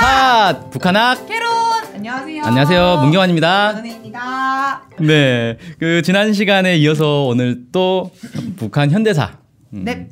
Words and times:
핫 0.00 0.70
북한학 0.70 1.26
캐론 1.26 1.50
안녕하세요. 1.96 2.42
안녕하세요 2.44 2.96
문경환입니다. 3.02 3.70
연은혜입니다. 3.70 4.82
네, 5.00 5.58
그 5.80 6.02
지난 6.02 6.32
시간에 6.32 6.76
이어서 6.76 7.24
오늘 7.24 7.64
또 7.72 8.12
북한 8.56 8.92
현대사 8.92 9.32
음, 9.74 9.82
네. 9.84 10.08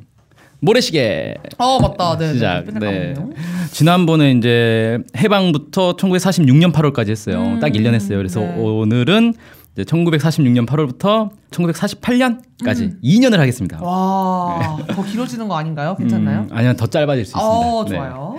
모래시계 0.59 1.35
어 1.57 1.79
맞다. 1.79 2.17
네. 2.17 2.33
시작. 2.33 2.65
네. 2.65 2.79
네. 2.79 3.13
네. 3.13 3.25
지난번에 3.71 4.31
이제 4.31 4.99
해방부터 5.15 5.95
1946년 5.95 6.73
8월까지 6.73 7.09
했어요. 7.09 7.41
음, 7.41 7.59
딱 7.61 7.71
1년 7.71 7.93
했어요. 7.93 8.17
그래서 8.17 8.41
네. 8.41 8.55
오늘은 8.57 9.35
이제 9.71 9.83
1946년 9.83 10.67
8월부터 10.67 11.29
1948년까지 11.51 13.01
2년을 13.01 13.37
하겠습니다. 13.37 13.81
와, 13.81 14.77
더 14.89 15.03
길어지는 15.05 15.47
거 15.47 15.55
아닌가요? 15.57 15.95
괜찮나요? 15.95 16.39
음, 16.41 16.49
아니면 16.51 16.75
더 16.75 16.87
짧아질 16.87 17.23
수 17.23 17.29
있습니다. 17.37 17.47
어, 17.47 17.85
네. 17.85 17.95
좋아요. 17.95 18.37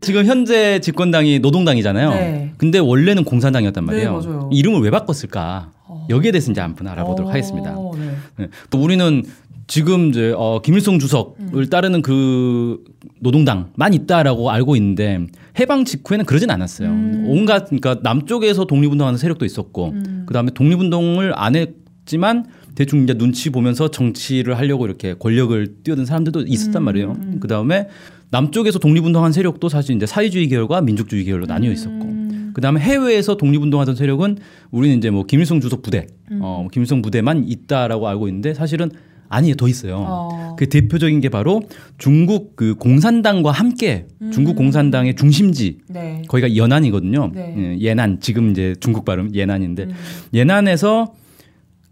지금 0.00 0.24
현재 0.24 0.80
집권당이 0.80 1.40
노동당이잖아요. 1.40 2.10
네. 2.10 2.52
근데 2.56 2.78
원래는 2.78 3.24
공산당이었단 3.24 3.84
네, 3.84 3.86
말이에요. 3.86 4.12
맞아요. 4.12 4.50
이름을 4.52 4.80
왜 4.80 4.90
바꿨을까? 4.90 5.70
어. 5.86 6.06
여기에 6.08 6.32
대해서 6.32 6.50
이제 6.50 6.60
한번 6.60 6.88
알아보도록 6.88 7.28
어, 7.28 7.32
하겠습니다. 7.32 7.76
네. 7.98 8.10
네. 8.36 8.48
또 8.70 8.82
우리는 8.82 9.24
지금 9.66 10.08
이제 10.08 10.34
어, 10.36 10.60
김일성 10.64 10.98
주석을 10.98 11.36
음. 11.38 11.66
따르는 11.70 12.02
그 12.02 12.82
노동당만 13.20 13.94
있다라고 13.94 14.50
알고 14.50 14.74
있는데 14.76 15.26
해방 15.60 15.84
직후에는 15.84 16.24
그러진 16.24 16.50
않았어요. 16.50 16.88
음. 16.88 17.24
온갖 17.28 17.66
그러니까 17.66 17.98
남쪽에서 18.02 18.64
독립운동하는 18.64 19.16
세력도 19.18 19.44
있었고 19.44 19.90
음. 19.90 20.24
그다음에 20.26 20.50
독립운동을 20.52 21.32
안 21.36 21.54
했지만 21.54 22.46
대충 22.74 23.04
이제 23.04 23.14
눈치 23.14 23.50
보면서 23.50 23.90
정치를 23.90 24.58
하려고 24.58 24.86
이렇게 24.86 25.14
권력을 25.14 25.74
뛰어든 25.84 26.04
사람들도 26.04 26.46
있었단 26.46 26.82
음, 26.82 26.84
말이에요. 26.84 27.12
음. 27.12 27.38
그다음에 27.40 27.88
남쪽에서 28.30 28.78
독립운동한 28.78 29.32
세력도 29.32 29.68
사실 29.68 29.96
이제 29.96 30.06
사회주의 30.06 30.48
계열과 30.48 30.80
민족주의 30.82 31.24
계열로 31.24 31.46
나뉘어 31.46 31.72
있었고 31.72 32.04
음. 32.04 32.50
그다음에 32.54 32.80
해외에서 32.80 33.36
독립운동하던 33.36 33.96
세력은 33.96 34.38
우리는 34.70 34.96
이제 34.96 35.10
뭐 35.10 35.24
김일성 35.24 35.60
주석 35.60 35.82
부대, 35.82 36.06
음. 36.30 36.40
어, 36.42 36.66
김일성 36.72 37.02
부대만 37.02 37.44
있다라고 37.48 38.08
알고 38.08 38.28
있는데 38.28 38.54
사실은 38.54 38.90
아니에요, 39.28 39.54
더 39.54 39.68
있어요. 39.68 40.04
어. 40.08 40.56
그 40.58 40.68
대표적인 40.68 41.20
게 41.20 41.28
바로 41.28 41.62
중국 41.98 42.56
그 42.56 42.74
공산당과 42.74 43.52
함께 43.52 44.06
음. 44.20 44.32
중국 44.32 44.56
공산당의 44.56 45.14
중심지 45.14 45.78
네. 45.88 46.22
거기가 46.26 46.56
연안이거든요. 46.56 47.30
네. 47.32 47.54
예, 47.56 47.78
예난 47.78 48.18
지금 48.20 48.50
이제 48.50 48.74
중국 48.80 49.04
발음 49.04 49.32
예난인데 49.34 49.84
음. 49.84 49.92
예난에서 50.34 51.14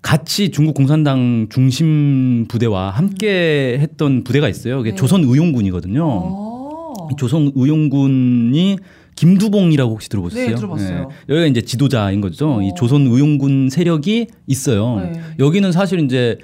같이 0.09 0.51
중국 0.51 0.73
공산당 0.73 1.48
중심 1.51 2.47
부대와 2.48 2.89
함께 2.92 3.77
했던 3.78 4.25
부대가 4.25 4.48
있어요. 4.48 4.78
그게 4.78 4.92
네. 4.92 4.97
조선 4.97 5.23
의용군이거든요. 5.23 6.03
어. 6.03 7.09
이 7.12 7.17
조선 7.19 7.53
의용군이 7.55 8.78
김두봉이라고 9.17 9.92
혹시 9.92 10.09
들어보셨어요? 10.09 10.48
네, 10.48 10.55
들어봤어요. 10.55 11.09
예. 11.28 11.33
여기가 11.34 11.47
이제 11.48 11.61
지도자인 11.61 12.23
거죠. 12.23 12.62
이 12.62 12.70
어. 12.70 12.75
조선 12.75 13.06
의용군 13.06 13.69
세력이 13.69 14.28
있어요. 14.47 14.97
네. 14.97 15.20
여기는 15.41 15.73
사실 15.73 16.00
이제 16.00 16.39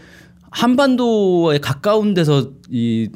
한반도에 0.51 1.57
가까운 1.57 2.13
데서 2.13 2.51
이 2.71 3.09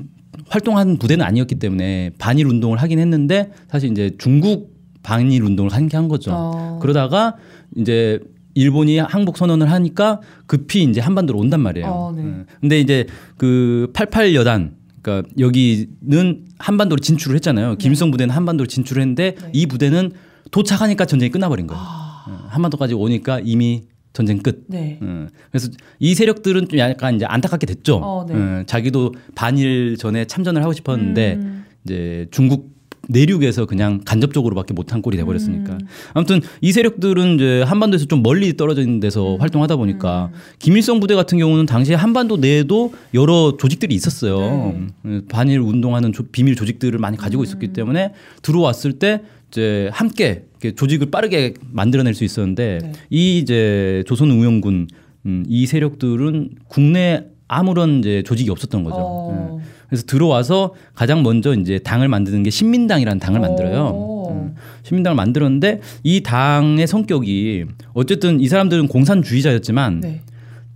활동한 0.49 0.97
부대는 0.97 1.27
아니었기 1.27 1.57
때문에 1.57 2.13
반일 2.19 2.47
운동을 2.47 2.79
하긴 2.79 2.99
했는데 3.01 3.51
사실 3.69 3.91
이제 3.91 4.13
중국 4.17 4.73
반일 5.03 5.43
운동을 5.43 5.75
한 5.75 5.89
게 5.89 5.97
한 5.99 6.09
거죠. 6.09 6.31
어. 6.33 6.79
그러다가 6.81 7.35
이제 7.77 8.19
일본이 8.55 8.99
항복 8.99 9.37
선언을 9.37 9.71
하니까 9.71 10.21
급히 10.47 10.83
이제 10.83 11.01
한반도로 11.01 11.39
온단 11.39 11.61
말이에요. 11.61 11.87
어, 11.87 12.13
네. 12.15 12.23
음. 12.23 12.47
근데 12.61 12.81
이제 12.81 13.07
그 13.37 13.91
88 13.93 14.35
여단 14.35 14.77
그러니까 15.03 15.29
여기는 15.39 16.45
한반도로 16.59 17.01
진출을 17.01 17.37
했잖아요. 17.37 17.77
김일성 17.77 18.11
부대는 18.11 18.35
한반도로 18.35 18.67
진출을 18.67 19.01
했는데 19.01 19.35
네. 19.41 19.51
이 19.53 19.67
부대는 19.67 20.13
도착하니까 20.51 21.05
전쟁이 21.05 21.31
끝나버린 21.31 21.67
거예요. 21.67 21.83
아. 21.83 22.25
어, 22.27 22.47
한반도까지 22.49 22.95
오니까 22.95 23.41
이미 23.45 23.85
전쟁 24.13 24.39
끝. 24.39 24.65
네. 24.69 24.99
음, 25.03 25.29
그래서 25.51 25.69
이 25.99 26.15
세력들은 26.15 26.69
좀 26.69 26.79
약간 26.79 27.15
이제 27.15 27.25
안타깝게 27.25 27.67
됐죠. 27.67 27.97
어, 28.03 28.27
네. 28.27 28.35
음, 28.35 28.65
자기도 28.67 29.15
반일 29.35 29.97
전에 29.97 30.25
참전을 30.25 30.63
하고 30.63 30.73
싶었는데 30.73 31.35
음. 31.35 31.65
이제 31.85 32.27
중국 32.31 32.78
내륙에서 33.09 33.67
그냥 33.67 34.01
간접적으로밖에 34.05 34.75
못한 34.75 35.03
꼴이 35.03 35.17
돼버렸으니까. 35.17 35.73
음. 35.75 35.79
아무튼 36.15 36.41
이 36.61 36.73
세력들은 36.73 37.35
이제 37.37 37.63
한반도에서 37.63 38.05
좀 38.05 38.23
멀리 38.23 38.57
떨어져 38.57 38.83
있는 38.83 39.01
데서 39.01 39.35
음. 39.37 39.41
활동하다 39.41 39.77
보니까 39.77 40.31
김일성 40.59 41.01
부대 41.01 41.15
같은 41.15 41.39
경우는 41.39 41.67
당시에 41.67 41.95
한반도 41.97 42.37
내에도 42.37 42.93
여러 43.15 43.57
조직들이 43.59 43.95
있었어요. 43.95 44.39
네. 44.39 44.87
음, 45.07 45.23
반일 45.31 45.61
운동하는 45.61 46.13
조- 46.13 46.25
비밀 46.25 46.55
조직들을 46.55 46.99
많이 46.99 47.17
가지고 47.17 47.43
음. 47.43 47.45
있었기 47.45 47.69
때문에 47.73 48.13
들어왔을 48.43 48.95
때 48.95 49.23
이제 49.51 49.89
함께 49.93 50.45
조직을 50.77 51.11
빠르게 51.11 51.55
만들어낼 51.73 52.13
수 52.15 52.25
있었는데 52.25 52.79
네. 52.83 52.93
이 53.09 53.39
이제 53.39 54.05
조선 54.07 54.31
의용군 54.31 54.89
음, 55.25 55.45
이 55.49 55.65
세력들은 55.67 56.51
국내 56.69 57.25
아무런 57.49 58.01
이제 58.01 58.23
조직이 58.27 58.51
없었던 58.51 58.85
거죠. 58.85 58.97
어. 58.99 59.59
예. 59.59 59.65
그래서 59.89 60.05
들어와서 60.07 60.75
가장 60.95 61.23
먼저 61.23 61.55
이제 61.55 61.79
당을 61.79 62.09
만드는 62.09 62.43
게 62.43 62.51
신민당이라는 62.51 63.19
당을 63.19 63.41
만들어요. 63.41 63.87
오. 63.87 64.31
음, 64.31 64.55
신민당을 64.83 65.17
만들었는데 65.17 65.81
이 66.03 66.23
당의 66.23 66.87
성격이 66.87 67.65
어쨌든 67.95 68.41
이 68.41 68.49
사람들은 68.49 68.89
공산주의자였지만 68.89 70.01
네. 70.01 70.21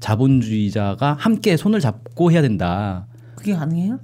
자본주의자가 0.00 1.16
함께 1.18 1.56
손을 1.56 1.80
잡고 1.80 2.32
해야 2.32 2.40
된다. 2.40 3.06
그게 3.34 3.54
가능해요? 3.54 3.98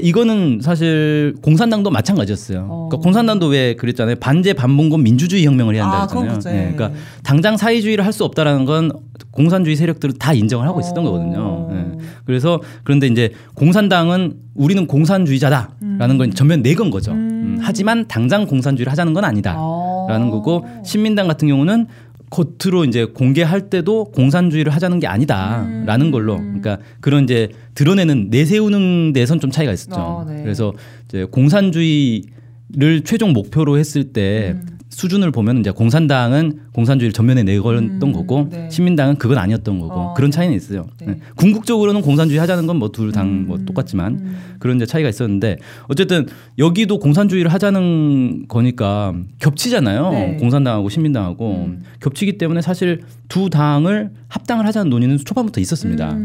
이거는 0.00 0.60
사실 0.62 1.34
공산당도 1.42 1.90
마찬가지였어요. 1.90 2.66
어. 2.68 2.88
그러니까 2.88 3.02
공산당도 3.04 3.46
왜 3.48 3.74
그랬잖아요. 3.74 4.16
반제 4.16 4.54
반봉건 4.54 5.02
민주주의 5.02 5.44
혁명을 5.44 5.74
해야 5.74 5.84
한다 5.84 6.02
아, 6.02 6.06
그건 6.06 6.30
했잖아요. 6.30 6.64
그치. 6.66 6.76
그러니까 6.76 6.98
당장 7.22 7.56
사회주의를 7.56 8.04
할 8.06 8.12
수 8.12 8.24
없다라는 8.24 8.64
건 8.66 8.92
공산주의 9.30 9.74
세력들은 9.76 10.16
다 10.18 10.34
인정을 10.34 10.66
하고 10.66 10.80
있었던 10.80 11.06
어. 11.06 11.10
거거든요. 11.10 11.68
예. 11.72 11.98
그래서 12.26 12.60
그런데 12.84 13.06
이제 13.06 13.32
공산당은 13.54 14.34
우리는 14.54 14.86
공산주의자다라는 14.86 16.18
걸 16.18 16.30
전면 16.32 16.62
내건 16.62 16.90
거죠. 16.90 17.12
음, 17.12 17.58
하지만 17.62 18.06
당장 18.06 18.46
공산주의를 18.46 18.90
하자는 18.90 19.14
건 19.14 19.24
아니다. 19.24 19.54
어. 19.56 20.06
라는 20.08 20.30
거고 20.30 20.66
신민당 20.84 21.26
같은 21.28 21.48
경우는 21.48 21.86
겉으로 22.32 22.86
이제 22.86 23.04
공개할 23.04 23.68
때도 23.68 24.06
공산주의를 24.06 24.72
하자는 24.74 25.00
게 25.00 25.06
아니다라는 25.06 26.10
걸로 26.10 26.38
그러니까 26.38 26.78
그런 27.00 27.24
이제 27.24 27.50
드러내는 27.74 28.28
내세우는 28.30 29.12
데선 29.12 29.38
좀 29.38 29.50
차이가 29.50 29.70
있었죠. 29.72 30.00
어, 30.00 30.24
네. 30.26 30.42
그래서 30.42 30.72
이제 31.08 31.24
공산주의를 31.24 33.02
최종 33.04 33.34
목표로 33.34 33.78
했을 33.78 34.12
때 34.14 34.54
음. 34.56 34.71
수준을 34.92 35.30
보면 35.30 35.60
이제 35.60 35.70
공산당은 35.70 36.60
공산주의를 36.72 37.12
전면에 37.12 37.42
내걸었던 37.42 38.02
음, 38.02 38.12
거고 38.12 38.48
네. 38.50 38.68
신민당은 38.70 39.16
그건 39.16 39.38
아니었던 39.38 39.80
거고 39.80 39.94
어. 39.94 40.14
그런 40.14 40.30
차이는 40.30 40.54
있어요. 40.54 40.86
네. 41.00 41.06
네. 41.06 41.18
궁극적으로는 41.36 42.02
공산주의 42.02 42.38
하자는 42.38 42.66
건 42.66 42.76
뭐 42.76 42.92
둘 42.92 43.10
당뭐 43.10 43.56
음. 43.56 43.64
똑같지만 43.64 44.12
음. 44.14 44.36
그런 44.58 44.76
이제 44.76 44.84
차이가 44.86 45.08
있었는데 45.08 45.56
어쨌든 45.88 46.26
여기도 46.58 46.98
공산주의를 46.98 47.50
하자는 47.52 48.46
거니까 48.48 49.14
겹치잖아요. 49.38 50.10
네. 50.10 50.36
공산당하고 50.38 50.88
신민당하고 50.90 51.64
음. 51.68 51.82
겹치기 52.00 52.36
때문에 52.38 52.60
사실 52.60 53.00
두 53.28 53.48
당을 53.48 54.10
합당을 54.28 54.66
하자는 54.66 54.90
논의는 54.90 55.18
초반부터 55.18 55.60
있었습니다. 55.60 56.16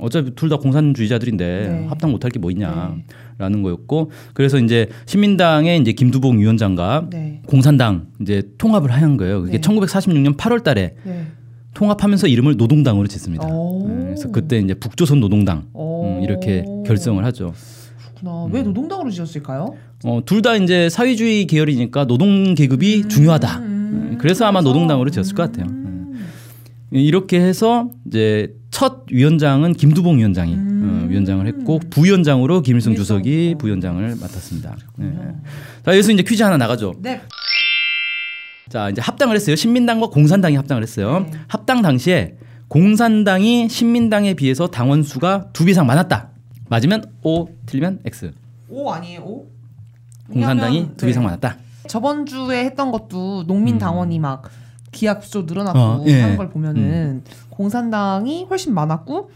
음. 0.00 0.02
음, 0.02 0.04
어차피 0.04 0.34
둘 0.34 0.48
다 0.48 0.56
공산주의자들인데 0.56 1.68
네. 1.68 1.86
합당 1.88 2.10
못할 2.10 2.30
게 2.30 2.40
뭐 2.40 2.50
있냐라는 2.50 3.62
거였고 3.62 4.10
그래서 4.34 4.58
이제 4.58 4.88
신민당의 5.06 5.78
이제 5.80 5.92
김두봉 5.92 6.38
위원장과 6.40 7.06
네. 7.10 7.42
공산당 7.46 8.06
이제 8.20 8.42
통합을 8.58 8.90
한 8.90 9.16
거예요. 9.16 9.42
그게 9.42 9.58
네. 9.58 9.60
1946년 9.60 10.36
8월달에 10.36 10.74
네. 11.04 11.26
통합하면서 11.74 12.26
이름을 12.28 12.56
노동당으로 12.56 13.06
짓습니다. 13.06 13.46
오. 13.46 13.86
음, 13.86 14.04
그래서 14.06 14.30
그때 14.32 14.58
이제 14.58 14.74
북조선 14.74 15.20
노동당 15.20 15.64
오. 15.72 16.04
음, 16.04 16.22
이렇게 16.22 16.64
결성을 16.86 17.22
하죠. 17.26 17.52
그렇구나. 18.20 18.48
왜 18.52 18.62
노동당으로 18.62 19.10
지었을까요? 19.10 19.74
어, 20.04 20.20
둘 20.24 20.42
다 20.42 20.56
이제 20.56 20.88
사회주의 20.88 21.46
계열이니까 21.46 22.06
노동 22.06 22.54
계급이 22.54 23.06
중요하다. 23.08 23.58
음, 23.58 24.16
그래서 24.18 24.46
아마 24.46 24.62
노동당으로 24.62 25.10
지었을 25.10 25.34
것 25.34 25.42
같아요. 25.52 25.66
음. 26.92 26.96
이렇게 26.98 27.40
해서 27.40 27.90
이제 28.06 28.54
첫 28.70 29.04
위원장은 29.10 29.72
김두봉 29.74 30.18
위원장이 30.18 30.54
음. 30.54 31.02
어, 31.04 31.08
위원장을 31.08 31.46
했고 31.46 31.78
부위원장으로 31.90 32.62
김일성. 32.62 32.94
주석이 32.94 33.52
어. 33.54 33.58
부위원장을 33.58 34.16
맡았습니다. 34.20 34.76
네. 34.96 35.12
자, 35.84 35.92
여기서 35.92 36.12
이제 36.12 36.22
퀴즈 36.22 36.42
하나 36.42 36.56
나가죠. 36.56 36.94
네. 37.00 37.20
자, 38.68 38.88
이제 38.88 39.00
합당을 39.00 39.34
했어요. 39.34 39.56
신민당과 39.56 40.08
공산당이 40.08 40.54
합당을 40.56 40.82
했어요. 40.82 41.26
네. 41.30 41.38
합당 41.48 41.82
당시에 41.82 42.36
공산당이 42.68 43.68
신민당에 43.68 44.34
비해서 44.34 44.68
당원 44.68 45.02
수가 45.02 45.48
두 45.52 45.64
배 45.64 45.72
이상 45.72 45.86
많았다. 45.86 46.30
맞으면 46.68 47.02
O, 47.22 47.48
틀리면 47.66 48.00
X. 48.04 48.30
오 48.68 48.90
아니에요? 48.90 49.20
오? 49.22 49.46
공산당이 50.32 50.90
두 50.96 51.06
배 51.06 51.10
이상 51.10 51.22
네. 51.24 51.26
많았다. 51.30 51.56
저번 51.88 52.24
주에 52.26 52.64
했던 52.66 52.92
것도 52.92 53.44
농민 53.48 53.74
음. 53.74 53.78
당원이 53.80 54.20
막 54.20 54.48
기약 54.92 55.22
수 55.24 55.42
늘어나고 55.46 55.78
어, 55.78 56.04
예. 56.06 56.20
하는 56.20 56.36
걸 56.36 56.50
보면은 56.50 57.22
공산당이 57.50 58.46
훨씬 58.50 58.74
많았고 58.74 59.30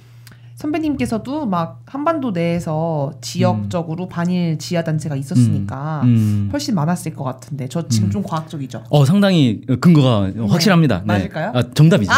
선배님께서도 0.57 1.47
막 1.47 1.83
한반도 1.85 2.31
내에서 2.31 3.13
지역적으로 3.21 4.09
반일 4.09 4.57
지하 4.59 4.85
단체가 4.85 5.17
있었으니까 5.17 6.03
음. 6.05 6.49
훨씬 6.53 6.77
많았을 6.77 7.13
것 7.15 7.25
같은데 7.25 7.67
저 7.69 7.89
지금 7.89 8.09
음. 8.09 8.11
좀 8.13 8.23
과학적이죠. 8.23 8.85
어 8.89 9.05
상당히 9.05 9.63
근거가 9.81 10.31
확실합니다. 10.49 10.99
네. 11.01 11.05
맞을까요? 11.07 11.53
아, 11.55 11.63
정답이죠. 11.75 12.13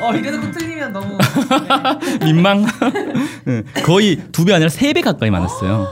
어 0.00 0.14
이래놓고 0.14 0.50
틀리면 0.50 0.92
너무 0.94 1.18
민망. 2.24 2.64
네, 3.44 3.62
거의 3.84 4.16
두 4.32 4.44
배 4.46 4.52
아니라 4.54 4.70
세 4.70 4.92
배 4.94 5.00
가까이 5.02 5.30
많았어요. 5.30 5.86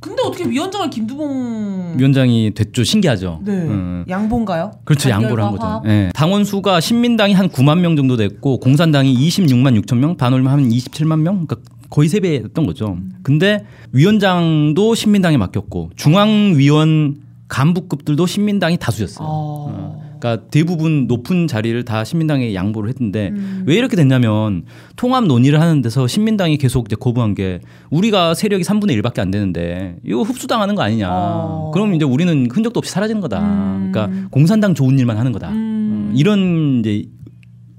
근데 0.00 0.22
어떻게 0.22 0.44
위원장을 0.48 0.90
김두봉 0.90 1.94
위원장이 1.98 2.52
됐죠. 2.54 2.84
신기하죠. 2.84 3.40
네 3.44 3.52
음. 3.52 4.04
양보인가요? 4.08 4.72
그렇죠. 4.84 5.08
양보를 5.10 5.42
한 5.42 5.52
거죠. 5.52 5.82
예. 5.86 6.10
당원 6.14 6.44
수가 6.44 6.80
신민당이 6.80 7.32
한 7.32 7.48
9만 7.48 7.80
명 7.80 7.96
정도 7.96 8.16
됐고 8.16 8.60
공산당이 8.60 9.14
26만 9.28 9.80
6천 9.82 9.96
명, 9.96 10.16
반올림 10.16 10.46
하면 10.48 10.68
27만 10.68 11.20
명. 11.20 11.46
그러니까 11.46 11.56
거의 11.90 12.08
세 12.08 12.20
배였던 12.20 12.66
거죠. 12.66 12.98
근데 13.22 13.64
위원장도 13.92 14.94
신민당에 14.94 15.36
맡겼고 15.38 15.90
중앙위원 15.96 17.16
간부급들도 17.48 18.26
신민당이 18.26 18.76
다수였어요. 18.78 19.26
어. 19.28 20.05
그러니까 20.18 20.48
대부분 20.50 21.06
높은 21.06 21.46
자리를 21.46 21.84
다 21.84 22.04
신민당에 22.04 22.54
양보를 22.54 22.88
했는데 22.90 23.30
음. 23.32 23.64
왜 23.66 23.76
이렇게 23.76 23.96
됐냐면 23.96 24.64
통합 24.96 25.24
논의를 25.24 25.60
하는 25.60 25.82
데서 25.82 26.06
신민당이 26.06 26.56
계속 26.58 26.86
이제 26.86 26.96
거부한 26.98 27.34
게 27.34 27.60
우리가 27.90 28.34
세력이 28.34 28.64
3분의 28.64 29.00
1밖에 29.00 29.20
안 29.20 29.30
되는데 29.30 29.96
이거 30.04 30.22
흡수당하는 30.22 30.74
거 30.74 30.82
아니냐. 30.82 31.08
어. 31.10 31.70
그럼 31.72 31.94
이제 31.94 32.04
우리는 32.04 32.48
흔적도 32.50 32.78
없이 32.78 32.92
사라지는 32.92 33.20
거다. 33.20 33.40
음. 33.40 33.92
그러니까 33.92 34.28
공산당 34.30 34.74
좋은 34.74 34.98
일만 34.98 35.16
하는 35.16 35.32
거다. 35.32 35.50
음. 35.50 36.10
어, 36.10 36.12
이런 36.16 36.80
이제 36.80 37.04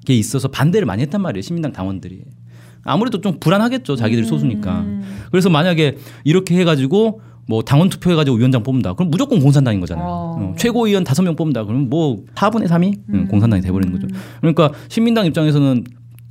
게 0.06 0.16
있어서 0.16 0.48
반대를 0.48 0.86
많이 0.86 1.02
했단 1.02 1.22
말이에요. 1.22 1.42
신민당 1.42 1.74
당원들이. 1.74 2.22
아무래도 2.84 3.20
좀 3.20 3.40
불안하겠죠. 3.40 3.98
소수니까. 4.26 4.80
음. 4.80 5.04
그래서 5.32 5.50
만약에 5.50 5.98
이렇게 6.24 6.56
해가지고 6.58 7.20
뭐 7.48 7.62
당원 7.62 7.90
투표해가지고 7.90 8.38
위원장 8.38 8.62
뽑는다. 8.62 8.94
그럼 8.94 9.10
무조건 9.10 9.40
공산당인 9.40 9.80
거잖아요. 9.80 10.06
어. 10.06 10.38
어, 10.40 10.56
최고위원 10.58 11.04
다섯 11.04 11.24
명 11.24 11.36
뽑는다. 11.36 11.64
그러면 11.64 11.90
뭐 11.90 12.24
4분의 12.36 12.68
3이 12.68 13.00
음. 13.10 13.28
공산당이 13.30 13.62
돼버리는 13.62 13.92
거죠. 13.94 14.08
그러니까 14.42 14.72
신민당 14.90 15.26
입장에서는 15.26 15.86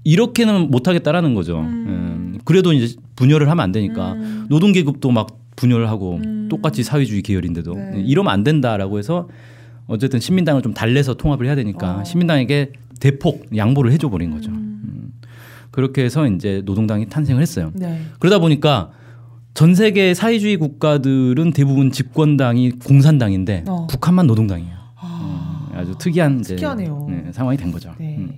이렇게는 0.05 0.71
못하겠다라는 0.71 1.35
거죠. 1.35 1.61
음. 1.61 1.65
음, 1.65 2.39
그래도 2.45 2.73
이제 2.73 2.95
분열을 3.17 3.51
하면 3.51 3.63
안 3.63 3.73
되니까 3.73 4.13
음. 4.13 4.47
노동계급도 4.49 5.11
막 5.11 5.39
분열을 5.57 5.89
하고 5.89 6.21
음. 6.25 6.49
똑같이 6.51 6.85
사회주의 6.85 7.23
계열인데도 7.23 7.75
네. 7.75 8.05
이러면 8.07 8.33
안 8.33 8.45
된다라고 8.45 8.99
해서 8.99 9.29
어쨌든 9.87 10.21
신민당을 10.21 10.63
좀 10.63 10.75
달래서 10.75 11.15
통합을 11.15 11.47
해야 11.47 11.55
되니까 11.55 12.01
어. 12.01 12.05
신민당에게 12.05 12.73
대폭 13.01 13.47
양보를 13.57 13.91
해줘 13.93 14.11
버린 14.11 14.31
거죠. 14.31 14.51
음. 14.51 14.81
음. 14.85 15.13
그렇게 15.71 16.05
해서 16.05 16.29
이제 16.29 16.63
노동당이 16.65 17.09
탄생을 17.09 17.41
했어요. 17.41 17.73
네. 17.75 18.01
그러다 18.19 18.39
보니까 18.39 18.91
전 19.57 19.75
세계 19.75 20.13
사회주의 20.13 20.59
국가들은 20.59 21.53
대부분 21.53 21.91
집권당이 21.91 22.73
공산당인데 22.73 23.65
어. 23.67 23.87
북한만 23.91 24.27
노동당이에요. 24.27 24.75
아. 25.01 25.71
아주 25.75 25.95
특이한 25.99 26.41
이제. 26.41 26.57
네, 27.09 27.33
상황이 27.33 27.57
된 27.57 27.73
거죠. 27.73 27.95
네. 27.99 28.17
음. 28.19 28.33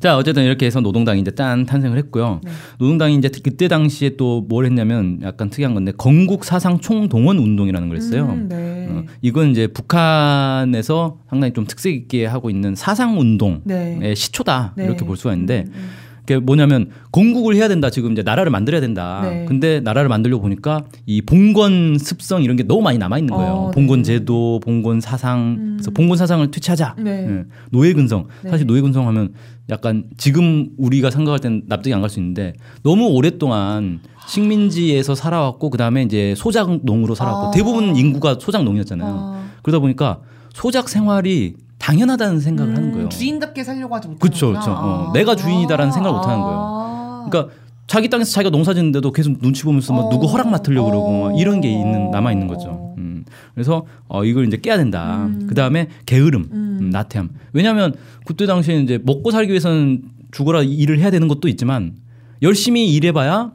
자 0.00 0.16
어쨌든 0.16 0.42
이렇게 0.42 0.66
해서 0.66 0.80
노동당이 0.80 1.20
이제 1.20 1.30
짠 1.32 1.64
탄생을 1.66 1.96
했고요. 1.98 2.40
네. 2.42 2.50
노동당이 2.78 3.14
이제 3.14 3.30
그때 3.44 3.68
당시에 3.68 4.16
또 4.16 4.40
뭘 4.48 4.66
했냐면 4.66 5.20
약간 5.22 5.48
특이한 5.50 5.72
건데 5.74 5.92
건국 5.96 6.44
사상 6.44 6.80
총동원 6.80 7.38
운동이라는 7.38 7.86
걸 7.86 7.96
했어요. 7.96 8.26
음, 8.32 8.48
네. 8.48 8.88
어, 8.90 9.04
이건 9.20 9.52
이제 9.52 9.68
북한에서 9.68 11.18
상당히 11.30 11.52
좀 11.52 11.64
특색 11.64 11.94
있게 11.94 12.26
하고 12.26 12.50
있는 12.50 12.74
사상 12.74 13.20
운동의 13.20 13.60
네. 13.64 14.14
시초다 14.16 14.74
네. 14.76 14.84
이렇게 14.84 15.04
볼 15.04 15.16
수가 15.16 15.32
있는데 15.34 15.66
음, 15.68 15.72
음. 15.76 15.88
그게 16.32 16.44
뭐냐면 16.44 16.88
건국을 17.10 17.54
해야 17.56 17.68
된다. 17.68 17.90
지금 17.90 18.12
이제 18.12 18.22
나라를 18.22 18.50
만들어야 18.50 18.80
된다. 18.80 19.20
네. 19.24 19.44
근데 19.46 19.80
나라를 19.80 20.08
만들려고 20.08 20.42
보니까 20.42 20.84
이 21.06 21.20
봉건 21.22 21.98
습성 21.98 22.42
이런 22.42 22.56
게 22.56 22.62
너무 22.62 22.80
많이 22.82 22.98
남아 22.98 23.18
있는 23.18 23.34
거예요. 23.34 23.52
어, 23.52 23.70
봉건 23.72 23.98
네. 23.98 24.04
제도, 24.04 24.60
봉건 24.62 25.00
사상. 25.00 25.56
음. 25.58 25.72
그래서 25.76 25.90
봉건 25.90 26.16
사상을 26.16 26.50
퇴치하자. 26.50 26.96
네. 26.98 27.26
예. 27.28 27.44
노예 27.70 27.92
근성. 27.92 28.26
네. 28.42 28.50
사실 28.50 28.66
노예 28.66 28.80
근성 28.80 29.06
하면 29.08 29.34
약간 29.70 30.04
지금 30.16 30.68
우리가 30.78 31.10
생각할 31.10 31.38
때는 31.40 31.62
납득이 31.66 31.94
안 31.94 32.00
갈 32.00 32.08
수 32.10 32.18
있는데 32.18 32.54
너무 32.82 33.06
오랫동안 33.08 34.00
식민지에서 34.26 35.14
살아왔고 35.14 35.70
그다음에 35.70 36.02
이제 36.02 36.34
소작농으로 36.36 37.14
살아왔고 37.14 37.48
아. 37.48 37.50
대부분 37.52 37.96
인구가 37.96 38.36
소작농이었잖아요. 38.40 39.08
아. 39.14 39.44
그러다 39.62 39.78
보니까 39.80 40.20
소작 40.54 40.88
생활이 40.88 41.54
당연하다는 41.82 42.38
생각을 42.38 42.76
하는 42.76 42.88
음, 42.90 42.92
거예요. 42.92 43.08
주인답게 43.08 43.64
살려고 43.64 43.94
하지 43.96 44.06
못하는 44.06 44.20
그쵸, 44.20 44.52
그쵸. 44.52 44.70
어, 44.70 45.10
내가 45.12 45.34
주인이다라는 45.34 45.92
생각을 45.92 46.16
못 46.16 46.24
하는 46.26 46.40
거예요. 46.40 47.26
그러니까 47.28 47.54
자기 47.88 48.08
땅에서 48.08 48.30
자기가 48.30 48.50
농사 48.50 48.72
짓는데도 48.72 49.10
계속 49.10 49.40
눈치 49.40 49.64
보면서 49.64 49.92
뭐 49.92 50.04
어. 50.04 50.08
누구 50.08 50.26
허락 50.26 50.48
맡으려고 50.48 50.88
그러고 50.88 51.22
막 51.30 51.40
이런 51.40 51.60
게 51.60 51.68
어. 51.68 51.70
있는 51.72 52.10
남아 52.12 52.30
있는 52.32 52.46
거죠. 52.46 52.94
음. 52.98 53.24
그래서 53.54 53.84
어 54.06 54.24
이걸 54.24 54.46
이제 54.46 54.56
깨야 54.56 54.76
된다. 54.76 55.24
음. 55.26 55.46
그 55.48 55.54
다음에 55.56 55.88
게으름, 56.06 56.48
음. 56.52 56.78
음, 56.82 56.90
나태함. 56.90 57.30
왜냐하면 57.52 57.94
그때 58.26 58.46
당시에 58.46 58.80
이제 58.80 59.00
먹고 59.02 59.32
살기 59.32 59.50
위해서는 59.50 60.02
죽어라 60.30 60.62
일을 60.62 61.00
해야 61.00 61.10
되는 61.10 61.26
것도 61.26 61.48
있지만 61.48 61.96
열심히 62.42 62.94
일해봐야 62.94 63.50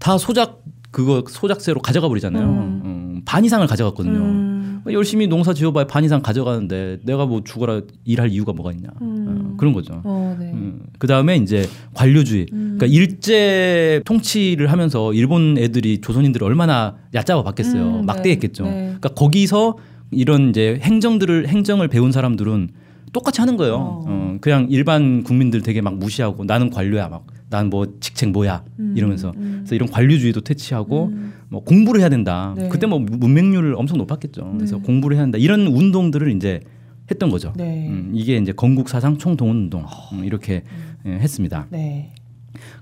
다 0.00 0.18
소작 0.18 0.64
그거 0.90 1.22
소작세로 1.28 1.80
가져가 1.80 2.08
버리잖아요. 2.08 2.44
음. 2.44 2.82
음, 2.84 3.22
반 3.24 3.44
이상을 3.44 3.64
가져갔거든요. 3.68 4.47
음. 4.88 4.92
열심히 4.92 5.26
농사 5.26 5.52
지어봐야 5.52 5.86
반 5.86 6.04
이상 6.04 6.22
가져가는데 6.22 6.98
내가 7.04 7.26
뭐 7.26 7.42
죽어라 7.44 7.82
일할 8.04 8.30
이유가 8.30 8.52
뭐가 8.52 8.72
있냐. 8.72 8.88
음. 9.00 9.26
어, 9.28 9.56
그런 9.56 9.72
거죠. 9.72 10.00
어, 10.04 10.36
네. 10.38 10.52
그 10.98 11.06
다음에 11.06 11.36
이제 11.36 11.66
관료주의. 11.94 12.46
음. 12.52 12.76
그러니까 12.78 12.86
일제 12.86 14.02
통치를 14.04 14.70
하면서 14.72 15.12
일본 15.12 15.56
애들이 15.58 16.00
조선인들을 16.00 16.46
얼마나 16.46 16.96
얕잡아 17.14 17.42
봤겠어요. 17.42 18.00
음, 18.00 18.06
막대했겠죠. 18.06 18.64
네, 18.64 18.70
네. 18.70 18.76
그러니까 18.86 19.08
거기서 19.10 19.76
이런 20.10 20.50
이제 20.50 20.78
행정들을 20.82 21.48
행정을 21.48 21.88
배운 21.88 22.12
사람들은 22.12 22.70
똑같이 23.12 23.40
하는 23.40 23.56
거예요. 23.56 23.74
어. 23.74 24.04
어, 24.06 24.36
그냥 24.40 24.66
일반 24.70 25.22
국민들 25.22 25.62
되게 25.62 25.80
막 25.80 25.96
무시하고 25.96 26.44
나는 26.44 26.70
관료야 26.70 27.08
막 27.08 27.38
난 27.50 27.70
뭐 27.70 27.86
직책 28.00 28.30
뭐야 28.30 28.62
음, 28.78 28.94
이러면서 28.96 29.32
음. 29.36 29.60
그래서 29.60 29.74
이런 29.74 29.88
관료주의도 29.90 30.42
퇴치하고 30.42 31.06
음. 31.06 31.32
뭐 31.48 31.62
공부를 31.64 32.00
해야 32.00 32.08
된다. 32.08 32.54
네. 32.56 32.68
그때 32.68 32.86
뭐 32.86 32.98
문맹률 32.98 33.74
엄청 33.76 33.98
높았겠죠. 33.98 34.52
그래서 34.56 34.76
네. 34.76 34.82
공부를 34.82 35.16
해야 35.16 35.22
한다. 35.22 35.38
이런 35.38 35.66
운동들을 35.66 36.30
이제 36.32 36.60
했던 37.10 37.30
거죠. 37.30 37.52
네. 37.56 37.88
음, 37.88 38.10
이게 38.14 38.36
이제 38.36 38.52
건국 38.52 38.88
사상 38.88 39.16
총동원 39.16 39.56
운동 39.56 39.84
음, 40.12 40.24
이렇게 40.24 40.62
예, 41.06 41.10
했습니다. 41.10 41.66
네. 41.70 42.12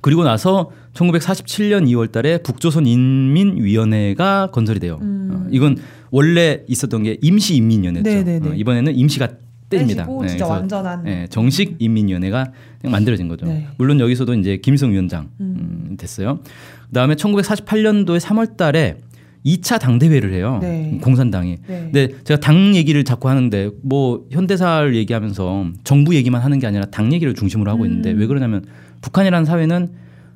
그리고 0.01 0.25
나서 0.25 0.71
1947년 0.95 1.87
2월달에 1.87 2.43
북조선 2.43 2.87
인민위원회가 2.87 4.51
건설이 4.51 4.81
돼요. 4.81 4.99
음. 5.03 5.31
어, 5.33 5.49
이건 5.51 5.77
원래 6.11 6.63
있었던 6.67 7.03
게 7.03 7.19
임시인민위원회죠. 7.21 8.49
어, 8.49 8.55
이번에는 8.55 8.97
임시가 8.97 9.29
떼지고 9.69 10.23
네, 10.23 10.29
진짜 10.29 10.47
완전한 10.47 11.07
예, 11.07 11.27
정식 11.29 11.77
인민위원회가 11.79 12.53
그냥 12.81 12.93
만들어진 12.93 13.29
거죠. 13.29 13.47
네. 13.47 13.67
물론 13.79 13.99
여기서도 14.01 14.35
이제 14.35 14.59
김일성 14.59 14.93
위원장 14.93 15.31
음. 15.41 15.87
음, 15.91 15.97
됐어요. 15.97 16.41
그다음에 16.89 17.15
1948년도에 17.15 18.21
3월달에 18.21 18.97
2차 19.45 19.79
당대회를 19.79 20.33
해요. 20.33 20.59
네. 20.61 20.99
공산당이. 21.01 21.57
네. 21.67 21.81
근데 21.93 22.09
제가 22.25 22.41
당 22.41 22.75
얘기를 22.75 23.05
자꾸 23.05 23.29
하는데 23.29 23.71
뭐 23.83 24.25
현대사를 24.31 24.95
얘기하면서 24.97 25.67
정부 25.85 26.15
얘기만 26.17 26.43
하는 26.43 26.59
게 26.59 26.67
아니라 26.67 26.85
당 26.87 27.13
얘기를 27.13 27.33
중심으로 27.35 27.71
하고 27.71 27.87
있는데 27.87 28.13
음. 28.13 28.19
왜 28.19 28.27
그러냐면 28.27 28.65
북한이라는 29.03 29.45
사회는 29.45 29.91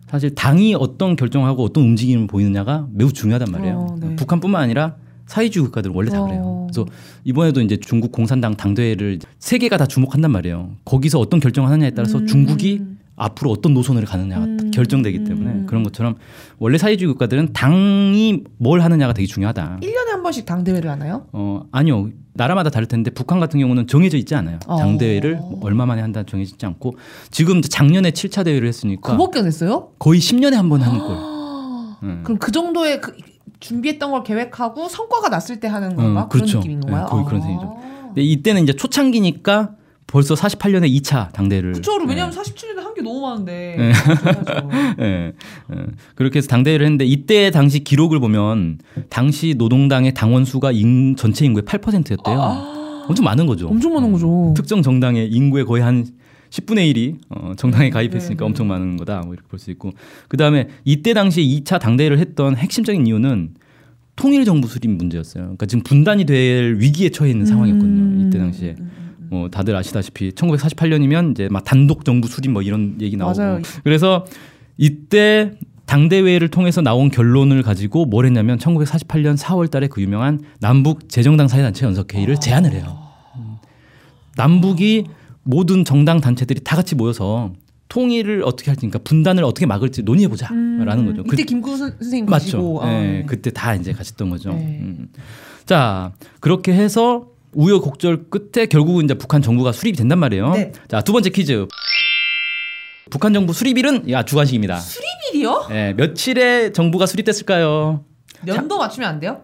사실 0.09 0.35
당이 0.35 0.75
어떤 0.75 1.17
결정하고 1.17 1.65
어떤 1.65 1.85
움직임을 1.85 2.27
보이느냐가 2.27 2.87
매우 2.93 3.13
중요하단 3.13 3.51
말이에요. 3.53 3.77
어, 3.77 3.97
네. 4.01 4.17
북한뿐만 4.17 4.63
아니라 4.63 4.97
사회주의 5.31 5.65
국가들은 5.67 5.95
원래 5.95 6.11
다 6.11 6.21
그래요. 6.25 6.43
어. 6.45 6.67
그래서 6.69 6.85
이번에도 7.25 7.61
이제 7.61 7.77
중국 7.77 8.11
공산당 8.11 8.57
당대회를 8.57 9.21
세계가 9.39 9.77
다 9.77 9.87
주목한단 9.87 10.33
말이에요. 10.33 10.73
거기서 10.85 11.21
어떤 11.21 11.39
결정을 11.39 11.71
하느냐에 11.71 11.91
따라서 11.93 12.19
음. 12.19 12.27
중국이 12.27 12.83
앞으로 13.15 13.51
어떤 13.53 13.73
노선을 13.75 14.07
가느냐가 14.07 14.45
음. 14.47 14.71
결정되기 14.73 15.23
때문에 15.23 15.51
음. 15.51 15.67
그런 15.67 15.85
것처럼 15.85 16.17
원래 16.59 16.79
사회주의 16.79 17.07
국가들은 17.13 17.53
당이 17.53 18.43
뭘 18.59 18.81
하느냐가 18.81 19.13
되게 19.13 19.27
중요하다. 19.29 19.79
1년에 19.83 20.09
한 20.11 20.23
번씩 20.25 20.47
당대회를 20.47 20.91
하나요? 20.91 21.27
어 21.33 21.63
아니요 21.71 22.09
나라마다 22.33 22.71
다를 22.71 22.89
텐데 22.89 23.11
북한 23.11 23.39
같은 23.39 23.61
경우는 23.61 23.87
정해져 23.87 24.17
있지 24.17 24.35
않아요. 24.35 24.59
어. 24.67 24.79
당 24.79 24.99
대회를 24.99 25.37
뭐 25.37 25.61
얼마 25.63 25.87
만에 25.87 26.03
한다 26.03 26.25
정해져 26.25 26.55
있지 26.55 26.67
않고 26.67 26.95
지금 27.31 27.63
작년에 27.63 28.11
7차 28.11 28.45
대회를 28.45 28.67
했으니까 28.67 29.13
그밖에 29.17 29.39
안 29.39 29.47
했어요? 29.47 29.91
거의 30.01 30.19
10년에 30.19 30.55
한 30.55 30.69
번 30.69 30.81
하는 30.83 30.99
걸. 30.99 31.11
음. 32.03 32.21
그럼 32.25 32.39
그 32.39 32.51
정도의 32.51 33.01
그 33.01 33.13
준비했던 33.61 34.11
걸 34.11 34.23
계획하고 34.23 34.89
성과가 34.89 35.29
났을 35.29 35.59
때 35.61 35.69
하는 35.69 35.97
건가? 35.97 36.25
음, 36.25 36.29
그렇죠. 36.29 36.61
그런 36.61 36.61
느낌인 36.61 36.81
건가요? 36.81 37.05
네, 37.05 37.11
거의 37.11 37.25
그런 37.25 37.41
아. 37.41 37.45
셈이죠. 37.45 37.77
근데 38.07 38.23
이때는 38.23 38.63
이제 38.65 38.73
초창기니까 38.73 39.71
벌써 40.07 40.35
48년에 40.35 40.91
2차 41.01 41.33
당대회를 41.33 41.73
그쵸. 41.75 41.99
네. 41.99 42.05
왜냐면 42.09 42.35
47년에 42.35 42.77
한 42.83 42.91
게 42.95 43.03
너무 43.03 43.21
많은데. 43.21 43.77
네. 43.79 43.93
그렇죠. 43.93 44.69
예, 45.01 45.05
예. 45.07 45.33
그렇게 46.17 46.39
해서 46.39 46.49
당대회를 46.49 46.85
했는데 46.85 47.05
이때 47.05 47.51
당시 47.53 47.85
기록을 47.85 48.19
보면 48.19 48.79
당시 49.09 49.55
노동당의 49.57 50.15
당원 50.15 50.45
수가 50.45 50.73
인, 50.73 51.15
전체 51.17 51.45
인구의 51.47 51.63
8%였대요. 51.63 52.41
아. 52.41 53.05
엄청 53.09 53.25
많은 53.25 53.47
거죠. 53.47 53.69
엄청 53.69 53.95
많은 53.95 54.13
거죠. 54.13 54.53
특정 54.57 54.83
정당의 54.83 55.29
인구의 55.31 55.65
거의 55.65 55.83
한 55.83 56.07
10분의 56.51 56.93
1이 56.95 57.17
어, 57.31 57.53
정당에 57.57 57.91
가입했으니까 57.91 58.35
네, 58.35 58.37
네. 58.39 58.45
엄청 58.45 58.69
많은 58.69 58.97
거다. 58.97 59.21
뭐 59.21 59.35
이렇게 59.35 59.47
볼 59.49 59.59
수 59.59 59.71
있고. 59.71 59.93
그 60.29 60.37
다음에 60.37 60.69
이때 60.85 61.15
당시에 61.15 61.45
2차 61.45 61.79
당대회를 61.81 62.19
했던 62.19 62.57
핵심적인 62.57 63.07
이유는 63.07 63.55
통일 64.17 64.45
정부 64.45 64.69
수립 64.69 64.91
문제였어요. 64.91 65.45
그러니까 65.45 65.67
지금 65.67 65.83
분단이 65.85 66.25
될 66.27 66.77
위기에 66.79 67.09
처해 67.11 67.31
있는 67.31 67.47
상황이었거든요. 67.47 68.03
음. 68.03 68.27
이때 68.27 68.39
당시에. 68.39 68.77
뭐 69.31 69.49
다들 69.49 69.77
아시다시피 69.77 70.33
1948년이면 70.33 71.31
이제 71.33 71.49
막 71.51 71.63
단독 71.65 72.05
정부 72.05 72.27
수립 72.29 72.51
뭐 72.51 72.63
이런 72.63 72.97
얘기 73.01 73.17
나오고. 73.17 73.39
맞아요. 73.39 73.61
그래서 73.85 74.27
이때 74.77 75.53
당대회를 75.87 76.49
통해서 76.49 76.81
나온 76.83 77.11
결론을 77.11 77.63
가지고 77.63 78.07
뭘 78.07 78.27
했냐면 78.27 78.59
1948년 78.59 79.37
4월 79.37 79.71
달에 79.71 79.87
그 79.89 80.01
유명한 80.03 80.41
남북 80.61 81.09
재정당 81.09 81.49
사회단체 81.49 81.87
연석회의를 81.87 82.37
아. 82.37 82.39
제안을 82.41 82.73
해요. 82.73 82.99
음. 83.37 83.57
남북이 84.37 85.05
모든 85.51 85.85
정당 85.85 86.21
단체들이 86.21 86.61
다 86.65 86.77
같이 86.77 86.95
모여서 86.95 87.53
통일을 87.89 88.43
어떻게 88.45 88.71
할지, 88.71 88.81
그러니까 88.83 89.01
분단을 89.03 89.43
어떻게 89.43 89.67
막을지 89.67 90.03
논의해보자라는 90.05 91.07
거죠. 91.07 91.25
그 91.25 91.35
이때 91.35 91.43
김구 91.43 91.77
선- 91.77 91.91
선생님 92.01 92.27
맞죠. 92.27 92.79
아, 92.81 92.93
예, 92.93 93.01
네. 93.07 93.25
그때 93.27 93.51
다 93.51 93.75
이제 93.75 93.93
가셨던 93.93 94.31
거죠. 94.31 94.51
네. 94.53 94.79
음. 94.81 95.09
자, 95.67 96.13
그렇게 96.39 96.73
해서 96.73 97.27
우여곡절 97.53 98.31
끝에 98.31 98.67
결국은 98.67 99.05
이제 99.07 99.15
북한 99.15 99.43
정부가 99.43 99.73
수립이 99.73 99.97
된단 99.97 100.21
말이에요. 100.21 100.53
네. 100.53 100.71
자, 100.89 101.01
두 101.01 101.13
번째 101.13 101.31
퀴즈. 101.31 101.67
북한 103.11 103.33
정부 103.35 103.53
수립일은 103.53 104.09
야 104.11 104.23
주관식입니다. 104.25 104.79
일이요? 105.33 105.67
예, 105.73 105.95
며칠에 105.97 106.71
정부가 106.73 107.07
수립됐을까요? 107.07 108.05
년도 108.45 108.79
맞추면 108.79 109.09
안 109.09 109.19
돼요? 109.19 109.43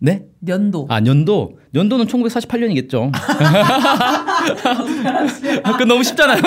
네? 0.00 0.24
년도. 0.40 0.86
아 0.90 0.98
년도 1.00 1.58
연도는 1.72 2.06
1948년이겠죠. 2.06 3.12
그 5.78 5.82
너무 5.84 6.02
쉽잖아요. 6.04 6.40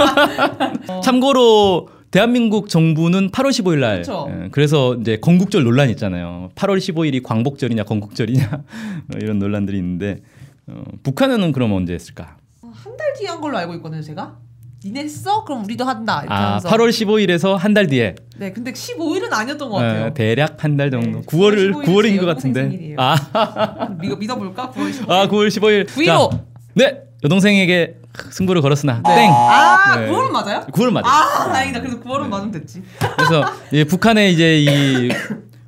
참고로 1.04 1.90
대한민국 2.12 2.70
정부는 2.70 3.32
8월 3.32 3.50
15일 3.50 3.80
날. 3.80 3.98
그쵸. 4.00 4.28
예, 4.32 4.48
그래서 4.52 4.96
이제 4.96 5.18
건국절 5.20 5.64
논란 5.64 5.90
있잖아요. 5.90 6.50
8월 6.56 6.78
15일이 6.78 7.22
광복절이냐 7.24 7.84
건국절이냐 7.84 8.46
어, 8.54 9.18
이런 9.22 9.40
논란들이 9.40 9.78
있는데 9.78 10.22
어, 10.68 10.84
북한은 11.04 11.52
그럼 11.52 11.74
언제 11.74 11.94
했을까? 11.94 12.38
한 12.62 12.98
달 12.98 13.14
뒤에 13.18 13.28
한 13.28 13.42
걸로 13.42 13.58
알고 13.58 13.74
있거든요, 13.76 14.02
제가. 14.02 14.38
니네 14.86 15.02
했어? 15.02 15.44
그럼 15.44 15.66
우리도 15.66 15.84
한다. 15.86 16.20
이렇게 16.22 16.34
아 16.34 16.46
하면서. 16.58 16.70
8월 16.70 16.90
15일에서 16.90 17.56
한 17.56 17.74
달 17.74 17.88
뒤에 17.88 18.16
네, 18.38 18.52
근데 18.54 18.72
15일은 18.72 19.32
아니었던 19.34 19.70
것 19.70 19.76
같아요. 19.78 20.06
어, 20.08 20.14
대략 20.14 20.64
한 20.64 20.78
달 20.78 20.92
정도. 20.92 21.20
네, 21.22 21.26
9월을 21.26 21.74
9월 21.74 21.84
9월인 21.86 22.10
제것 22.12 22.26
같은데. 22.26 22.62
생일이에요. 22.64 22.96
아, 23.00 23.90
이거 24.04 24.16
믿어볼까? 24.16 24.72
9월 24.72 24.92
15일. 24.92 25.10
아 25.12 25.28
9월 25.28 25.48
15일. 25.48 25.88
9.15. 25.88 26.40
네 26.76 27.02
여동생에게 27.24 27.96
승부를 28.32 28.62
걸었으나 28.62 29.02
네. 29.04 29.16
땡. 29.16 29.32
아, 29.32 29.96
네. 30.00 30.08
9월은 30.10 30.32
맞아요? 30.32 30.62
9월 30.72 30.92
맞아. 30.92 31.08
아, 31.10 31.52
다행이다. 31.52 31.82
그래서 31.82 32.00
9월은 32.00 32.28
맞으면 32.28 32.52
됐지. 32.52 32.82
그래서 33.16 33.44
이 33.72 33.84
북한의 33.84 34.34
이제 34.34 34.60
이 34.64 35.10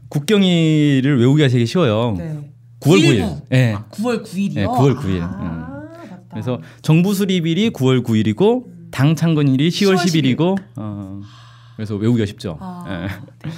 국경일을 0.09 1.19
외우기가 1.19 1.47
되게 1.47 1.65
쉬워요. 1.65 2.15
네. 2.17 2.37
9월 2.79 2.99
9일. 3.01 3.19
9.19. 3.21 3.41
예. 3.51 3.73
아, 3.73 3.85
9월 3.91 4.23
9일이요? 4.23 4.53
네, 4.55 4.65
9월 4.65 4.95
9일. 4.97 5.21
아, 5.21 5.27
맞다. 5.27 6.19
그래서 6.31 6.59
정부 6.81 7.13
수립일이 7.13 7.71
9월 7.71 8.03
9일이고 8.03 8.63
당 8.91 9.15
창건일이 9.15 9.69
10월 9.69 9.95
10월 9.95 10.37
10일이고 10.37 10.57
어, 10.77 11.19
그래서 11.75 11.95
외우기가 11.95 12.25
쉽죠. 12.25 12.57
아, 12.59 12.85
예. 12.89 13.49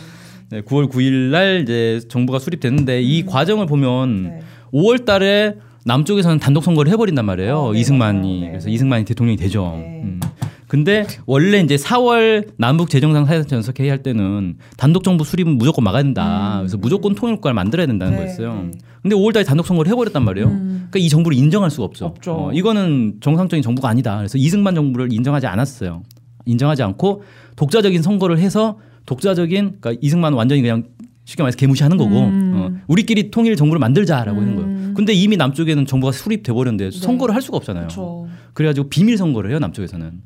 네, 0.50 0.62
9월 0.62 0.90
9일 0.92 1.12
날 1.32 1.62
이제 1.62 2.02
정부가 2.10 2.40
수립됐는데 2.40 3.02
이 3.02 3.26
과정을 3.26 3.66
보면 3.68 4.10
음. 4.10 4.24
네. 4.24 4.40
5월 4.74 5.06
달에 5.06 5.56
남쪽에서는 5.86 6.40
단독 6.40 6.64
선거를 6.64 6.92
해버린단 6.92 7.26
말이에요. 7.26 7.58
어, 7.58 7.74
네, 7.74 7.80
이승만이. 7.80 8.42
네. 8.42 8.48
그래서 8.50 8.70
이승만이 8.70 9.06
대통령이 9.06 9.38
되죠. 9.38 9.74
네. 9.78 10.02
음. 10.04 10.20
근데 10.68 11.06
원래 11.26 11.60
이제 11.60 11.76
4월 11.76 12.48
남북 12.56 12.90
재정상 12.90 13.26
사회단체 13.26 13.58
연석 13.58 13.78
회의 13.80 13.90
할 13.90 14.04
때는 14.04 14.56
단독 14.78 15.04
정부 15.04 15.26
수립은 15.26 15.58
무조건 15.58 15.84
막아야 15.84 16.02
된다. 16.02 16.60
그래서 16.60 16.78
무조건 16.78 17.14
통일 17.14 17.36
국가를 17.36 17.54
만들어야 17.56 17.88
된다는 17.88 18.14
음. 18.14 18.18
네, 18.18 18.24
거였어요. 18.26 18.54
네. 18.54 18.72
근데 19.02 19.16
5월 19.16 19.34
달에 19.34 19.44
단독 19.44 19.66
선거를 19.66 19.92
해버렸단 19.92 20.24
말이에요. 20.24 20.48
음. 20.48 20.88
그러니까 20.90 21.00
이 21.00 21.10
정부를 21.10 21.38
인정할 21.38 21.72
수가 21.72 21.84
없죠. 21.84 22.06
없죠. 22.06 22.32
어, 22.34 22.52
이거는 22.54 23.16
정상적인 23.20 23.62
정부가 23.64 23.90
아니다. 23.90 24.16
그래서 24.18 24.38
이승만 24.38 24.76
정부를 24.76 25.12
인정하지 25.12 25.48
않았어요. 25.48 26.04
인정하지 26.46 26.84
않고 26.84 27.24
독자적인 27.58 28.02
선거를 28.02 28.40
해서 28.40 28.80
독자적인 29.08 29.78
그러니까 29.82 30.00
이승만은 30.02 30.38
완전히 30.38 30.62
그냥 30.62 30.84
쉽게 31.26 31.44
말해서 31.44 31.58
개무시하는 31.58 31.98
거고 31.98 32.12
음. 32.12 32.54
어, 32.56 32.72
우리끼리 32.88 33.30
통일 33.30 33.56
정부를 33.56 33.80
만들자라고 33.80 34.40
하는 34.40 34.56
거예요. 34.56 34.81
음. 34.92 34.94
근데 34.94 35.14
이미 35.14 35.38
남쪽에는 35.38 35.86
정부가 35.86 36.12
수립돼 36.12 36.54
버렸는데 36.54 36.92
선거를 36.92 37.36
할 37.36 37.42
수가 37.42 37.58
없잖아요. 37.58 37.84
그렇죠. 37.84 38.28
그래가지고 38.54 38.90
비밀 38.90 39.18
선거를 39.18 39.50
해요 39.50 39.60
남쪽에서는 39.60 40.22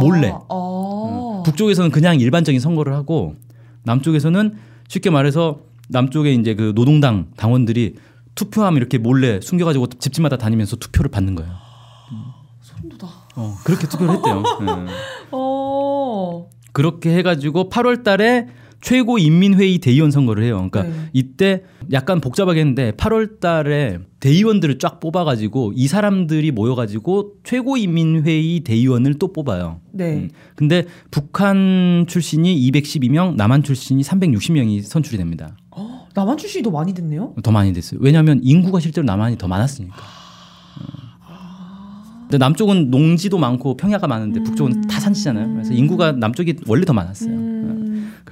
몰래. 0.00 0.30
아, 0.30 0.40
어. 0.48 1.42
북쪽에서는 1.44 1.90
그냥 1.90 2.18
일반적인 2.20 2.60
선거를 2.60 2.94
하고 2.94 3.34
남쪽에서는 3.84 4.56
쉽게 4.88 5.10
말해서 5.10 5.60
남쪽에 5.88 6.32
이제 6.32 6.54
그 6.54 6.72
노동당 6.74 7.26
당원들이 7.36 7.96
투표하면 8.34 8.78
이렇게 8.78 8.98
몰래 8.98 9.40
숨겨가지고 9.40 9.88
집집마다 9.98 10.38
다니면서 10.38 10.76
투표를 10.76 11.10
받는 11.10 11.34
거예요. 11.34 11.52
돋아. 12.98 13.10
어, 13.36 13.56
그렇게 13.64 13.86
투표를 13.86 14.14
했대요. 14.16 14.42
예. 14.62 14.66
어. 15.32 16.48
그렇게 16.72 17.14
해가지고 17.16 17.68
8월 17.68 18.02
달에 18.02 18.48
최고 18.82 19.16
인민회의 19.16 19.78
대의원 19.78 20.10
선거를 20.10 20.42
해요. 20.42 20.68
그러니까 20.70 20.82
네. 20.82 21.08
이때 21.12 21.62
약간 21.92 22.20
복잡하게 22.20 22.60
했는데 22.60 22.90
8월 22.92 23.38
달에 23.40 24.00
대의원들을 24.18 24.78
쫙 24.78 24.98
뽑아가지고 24.98 25.72
이 25.76 25.86
사람들이 25.86 26.50
모여가지고 26.50 27.36
최고 27.44 27.76
인민회의 27.76 28.60
대의원을 28.60 29.14
또 29.14 29.32
뽑아요. 29.32 29.80
네. 29.92 30.14
음. 30.14 30.30
근데 30.56 30.84
북한 31.12 32.06
출신이 32.08 32.70
212명, 32.72 33.36
남한 33.36 33.62
출신이 33.62 34.02
360명이 34.02 34.82
선출이 34.82 35.16
됩니다. 35.16 35.56
어, 35.70 36.08
남한 36.14 36.36
출신이 36.36 36.64
더 36.64 36.72
많이 36.72 36.92
됐네요. 36.92 37.34
더 37.42 37.52
많이 37.52 37.72
됐어요. 37.72 38.00
왜냐하면 38.02 38.40
인구가 38.42 38.80
실제로 38.80 39.04
남한이 39.04 39.38
더 39.38 39.46
많았으니까. 39.46 39.94
어. 41.28 42.22
근데 42.22 42.38
남쪽은 42.38 42.90
농지도 42.90 43.38
많고 43.38 43.76
평야가 43.76 44.08
많은데 44.08 44.42
북쪽은 44.42 44.82
다 44.88 44.98
산지잖아요. 44.98 45.52
그래서 45.52 45.72
인구가 45.72 46.10
남쪽이 46.10 46.56
원래 46.66 46.84
더 46.84 46.92
많았어요. 46.92 47.32
음. 47.32 47.51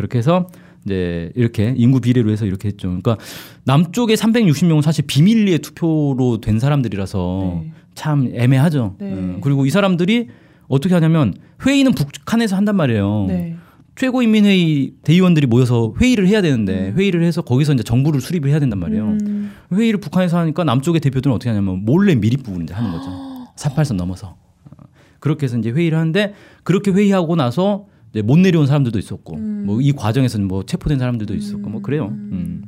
그렇게 0.00 0.16
해서 0.16 0.48
이제 0.86 1.30
이렇게 1.34 1.74
인구 1.76 2.00
비례로 2.00 2.30
해서 2.30 2.46
이렇게 2.46 2.68
했죠. 2.68 2.88
그러니까 2.88 3.18
남쪽에 3.64 4.14
360명은 4.14 4.80
사실 4.80 5.04
비밀리에 5.06 5.58
투표로 5.58 6.40
된 6.40 6.58
사람들이라서 6.58 7.60
네. 7.62 7.72
참 7.94 8.30
애매하죠. 8.34 8.94
네. 8.98 9.12
음, 9.12 9.40
그리고 9.42 9.66
이 9.66 9.70
사람들이 9.70 10.28
어떻게 10.68 10.94
하냐면 10.94 11.34
회의는 11.66 11.92
북한에서 11.92 12.56
한단 12.56 12.76
말이에요. 12.76 13.26
네. 13.28 13.56
최고인민회의 13.96 14.94
대의원들이 15.02 15.46
모여서 15.46 15.92
회의를 16.00 16.26
해야 16.26 16.40
되는데 16.40 16.92
회의를 16.96 17.22
해서 17.22 17.42
거기서 17.42 17.74
이제 17.74 17.82
정부를 17.82 18.22
수립을 18.22 18.48
해야 18.48 18.58
된단 18.58 18.78
말이에요. 18.78 19.04
음. 19.04 19.52
회의를 19.74 20.00
북한에서 20.00 20.38
하니까 20.38 20.64
남쪽의 20.64 21.02
대표들은 21.02 21.34
어떻게 21.34 21.50
하냐면 21.50 21.84
몰래 21.84 22.14
미립부를 22.14 22.62
이제 22.62 22.72
하는 22.72 22.90
거죠. 22.90 23.10
38선 23.56 23.96
넘어서. 23.96 24.36
어, 24.64 24.84
그렇게 25.18 25.44
해서 25.44 25.58
이제 25.58 25.70
회의를 25.70 25.98
하는데 25.98 26.32
그렇게 26.62 26.90
회의하고 26.90 27.36
나서 27.36 27.89
못 28.24 28.38
내려온 28.38 28.66
사람들도 28.66 28.98
있었고 28.98 29.36
뭐이 29.36 29.92
과정에서는 29.92 30.48
뭐 30.48 30.64
체포된 30.64 30.98
사람들도 30.98 31.34
있었고 31.34 31.68
뭐 31.68 31.80
그래요. 31.82 32.08
음. 32.08 32.64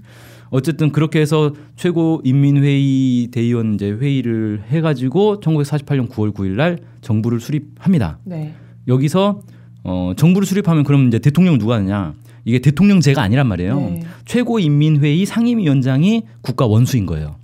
어쨌든 0.50 0.92
그렇게 0.92 1.18
해서 1.18 1.54
최고 1.76 2.20
인민회의 2.24 3.28
대의원 3.28 3.74
이제 3.74 3.90
회의를 3.90 4.62
해가지고 4.68 5.40
1948년 5.40 6.08
9월 6.08 6.34
9일 6.34 6.50
날 6.50 6.78
정부를 7.00 7.40
수립합니다. 7.40 8.18
네. 8.24 8.52
여기서 8.86 9.40
어, 9.82 10.12
정부를 10.14 10.46
수립하면 10.46 10.84
그럼 10.84 11.08
이제 11.08 11.18
대통령 11.18 11.58
누가 11.58 11.76
하느냐? 11.76 12.14
이게 12.44 12.58
대통령제가 12.58 13.22
아니란 13.22 13.46
말이에요. 13.46 13.80
네. 13.80 14.02
최고 14.26 14.58
인민회의 14.58 15.24
상임위원장이 15.24 16.24
국가 16.42 16.66
원수인 16.66 17.06
거예요. 17.06 17.36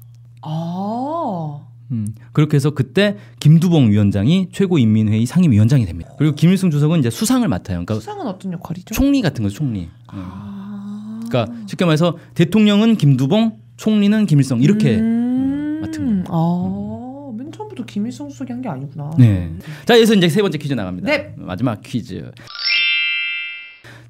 아. 1.91 1.95
음, 1.95 2.07
그렇게 2.33 2.57
해서 2.57 2.71
그때 2.71 3.17
김두봉 3.41 3.91
위원장이 3.91 4.49
최고인민회의 4.53 5.25
상임위원장이 5.27 5.87
됩니다. 5.87 6.11
그리고 6.19 6.35
김일성 6.35 6.71
주석은 6.71 6.99
이제 7.01 7.11
수상을 7.11 7.47
맡아요. 7.49 7.85
그러니까 7.85 7.95
수상은 7.95 8.27
어떤 8.27 8.53
역할이죠? 8.53 8.95
총리 8.95 9.23
같은 9.23 9.43
거죠, 9.43 9.57
총리. 9.57 9.83
음. 9.83 9.89
아. 10.09 11.21
그러니까 11.29 11.55
쉽게 11.67 11.85
말해서 11.85 12.17
대통령은 12.35 12.97
김두봉, 12.97 13.59
총리는 13.77 14.27
김일성 14.27 14.61
이렇게 14.63 14.97
음. 14.99 15.79
맡은 15.83 16.07
거예요. 16.25 16.25
아, 16.29 17.33
맨 17.37 17.53
처음부터 17.53 17.85
김일성 17.85 18.29
수석이 18.31 18.53
한 18.53 18.63
게 18.63 18.69
아니구나. 18.69 19.11
네. 19.19 19.53
자, 19.87 19.95
여기서 19.97 20.15
이제 20.15 20.29
세 20.29 20.43
번째 20.43 20.59
퀴즈 20.59 20.75
나갑니다. 20.75 21.09
네. 21.11 21.35
마지막 21.37 21.81
퀴즈. 21.83 22.31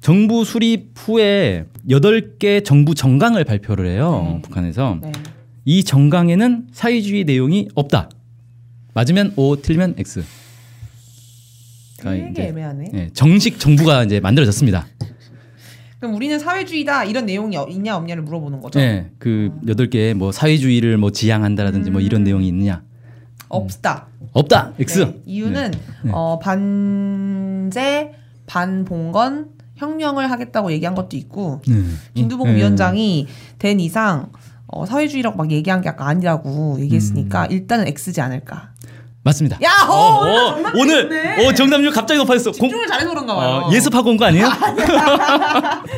정부 0.01 0.45
수립 0.45 0.91
후에 0.95 1.65
8개 1.89 2.63
정부 2.63 2.95
정강을 2.95 3.43
발표를 3.43 3.87
해요. 3.87 4.31
네. 4.35 4.41
북한에서. 4.41 4.97
네. 5.01 5.11
이 5.65 5.83
정강에는 5.83 6.67
사회주의 6.71 7.23
내용이 7.23 7.67
없다. 7.75 8.09
맞으면 8.93 9.33
O, 9.35 9.55
틀리면 9.61 9.95
X. 9.97 10.23
그러니까 11.99 12.27
되게 12.33 12.47
애매하네. 12.49 12.91
예, 12.93 13.09
정식 13.13 13.59
정부가 13.59 14.03
이제 14.05 14.19
만들어졌습니다. 14.19 14.87
그럼 15.99 16.15
우리는 16.15 16.39
사회주의다 16.39 17.03
이런 17.03 17.25
내용이 17.25 17.57
어- 17.57 17.67
있냐 17.69 17.97
없냐를 17.97 18.23
물어보는 18.23 18.61
거죠. 18.61 18.79
예, 18.79 19.09
그 19.19 19.51
여덟 19.67 19.89
개 19.89 20.13
뭐 20.13 20.31
사회주의를 20.31 20.97
뭐 20.97 21.11
지향한다라든지 21.11 21.91
뭐 21.91 21.99
이런 21.99 22.23
내용이 22.23 22.47
있느냐. 22.47 22.81
없다. 23.49 24.07
없다. 24.31 24.73
X. 24.79 24.99
네, 24.99 25.21
이유는 25.25 25.71
네. 26.03 26.11
어, 26.13 26.39
반제 26.39 28.11
반봉건 28.45 29.49
혁명을 29.75 30.29
하겠다고 30.31 30.71
얘기한 30.71 30.93
것도 30.95 31.17
있고 31.17 31.61
네. 31.67 31.75
김두봉 32.13 32.47
네. 32.49 32.55
위원장이 32.57 33.27
된 33.57 33.79
이상 33.79 34.31
어, 34.71 34.85
사회주의라고 34.85 35.37
막 35.37 35.51
얘기한 35.51 35.81
게 35.81 35.89
아까 35.89 36.07
아니라고 36.07 36.77
얘기했으니까 36.79 37.43
음. 37.45 37.51
일단은 37.51 37.87
X지 37.87 38.21
않을까. 38.21 38.69
맞습니다. 39.21 39.57
야, 39.61 39.69
어, 39.89 40.21
오늘 40.21 40.63
정답 40.63 40.75
오늘. 40.75 41.45
어, 41.45 41.53
정답률 41.53 41.91
갑자기 41.91 42.17
높아졌어. 42.19 42.51
공- 42.51 42.69
집중을 42.69 42.87
잘해서 42.87 43.09
그런가 43.09 43.35
봐요. 43.35 43.49
어, 43.67 43.71
예습하고 43.73 44.09
온 44.11 44.17
거 44.17 44.25
아니에요? 44.25 44.47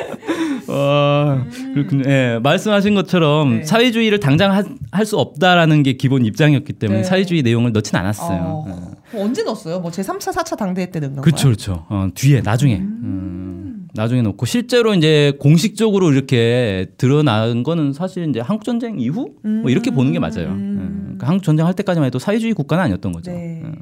어, 0.67 1.43
그렇군요. 1.73 2.03
예, 2.09 2.39
말씀하신 2.41 2.95
것처럼 2.95 3.51
음. 3.51 3.57
네. 3.59 3.65
사회주의를 3.65 4.19
당장 4.19 4.51
할 4.91 5.05
수 5.05 5.17
없다라는 5.17 5.81
게 5.83 5.93
기본 5.93 6.25
입장이었기 6.25 6.73
때문에 6.73 6.99
네. 6.99 7.03
사회주의 7.03 7.41
내용을 7.41 7.71
넣진 7.73 7.95
않았어요. 7.95 8.39
어, 8.39 8.65
예. 8.67 9.17
뭐 9.17 9.25
언제 9.25 9.43
넣었어요? 9.43 9.79
뭐 9.79 9.89
제 9.91 10.01
3차, 10.03 10.31
4차 10.33 10.57
당대회 10.57 10.89
때 10.91 10.99
넣은 10.99 11.15
건가요? 11.15 11.23
그렇죠, 11.23 11.47
그렇죠. 11.47 11.85
어, 11.89 12.07
뒤에 12.13 12.41
나중에 12.41 12.75
음, 12.77 13.50
나중에 13.93 14.21
놓고 14.21 14.45
실제로 14.45 14.93
이제 14.93 15.33
공식적으로 15.39 16.11
이렇게 16.11 16.87
드러난 16.97 17.63
거는 17.63 17.93
사실 17.93 18.29
이제 18.29 18.39
한국 18.39 18.63
전쟁 18.63 18.99
이후 18.99 19.33
뭐 19.43 19.69
이렇게 19.69 19.91
보는 19.91 20.11
게 20.11 20.19
맞아요. 20.19 20.47
음. 20.47 20.51
음, 20.51 21.01
그러니까 21.03 21.27
한국 21.27 21.43
전쟁 21.43 21.65
할 21.65 21.73
때까지만 21.73 22.07
해도 22.07 22.19
사회주의 22.19 22.53
국가는 22.53 22.83
아니었던 22.83 23.11
거죠. 23.11 23.31
네. 23.31 23.61
음. 23.63 23.75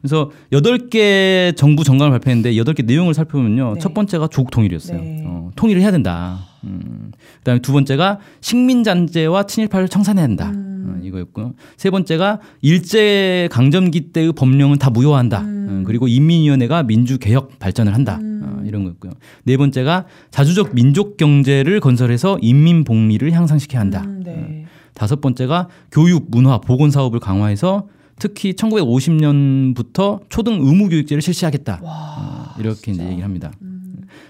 그래서 0.00 0.30
여덟 0.52 0.88
개 0.90 1.52
정부 1.56 1.84
정강을 1.84 2.10
발표했는데 2.12 2.56
여덟 2.56 2.74
개 2.74 2.82
내용을 2.82 3.14
살펴보면요. 3.14 3.74
네. 3.74 3.80
첫 3.80 3.94
번째가 3.94 4.28
조국 4.28 4.50
통일이었어요. 4.50 5.00
네. 5.00 5.24
어, 5.26 5.50
통일을 5.56 5.82
해야 5.82 5.90
된다. 5.90 6.38
음. 6.64 7.10
그다음에 7.38 7.60
두 7.60 7.72
번째가 7.72 8.18
식민 8.40 8.84
잔재와 8.84 9.44
친일파를 9.44 9.88
청산해야 9.88 10.24
한다. 10.24 10.52
어, 10.54 10.98
이거였고요. 11.02 11.54
세 11.76 11.90
번째가 11.90 12.40
일제 12.60 13.48
강점기 13.50 14.12
때의 14.12 14.32
법령은 14.32 14.78
다 14.78 14.90
무효화한다. 14.90 15.42
어, 15.44 15.82
그리고 15.84 16.06
인민위원회가 16.06 16.84
민주 16.84 17.18
개혁 17.18 17.58
발전을 17.58 17.94
한다. 17.94 18.20
어, 18.22 18.57
이런 18.68 18.84
거였고요. 18.84 19.12
네 19.44 19.56
번째가 19.56 20.06
자주적 20.30 20.74
민족 20.74 21.16
경제를 21.16 21.80
건설해서 21.80 22.38
인민 22.40 22.84
복리를 22.84 23.30
향상시켜야 23.32 23.80
한다. 23.80 24.04
음, 24.06 24.22
네. 24.24 24.64
다섯 24.94 25.20
번째가 25.20 25.68
교육, 25.90 26.30
문화, 26.30 26.58
보건 26.58 26.90
사업을 26.90 27.20
강화해서 27.20 27.88
특히 28.18 28.52
1950년부터 28.54 30.20
초등 30.28 30.54
의무 30.54 30.88
교육제를 30.88 31.22
실시하겠다. 31.22 31.80
어, 31.82 32.54
이렇게 32.58 32.92
이제 32.92 33.04
얘기를 33.04 33.24
합니다. 33.24 33.52